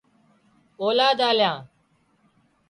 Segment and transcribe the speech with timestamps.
[0.77, 1.67] اولاد آليان